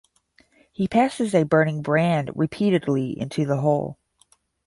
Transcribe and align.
He 0.71 0.87
passes 0.87 1.35
a 1.35 1.43
burning 1.43 1.83
brand 1.83 2.31
repeatedly 2.33 3.11
into 3.19 3.45
the 3.45 3.57
hole. 3.57 3.99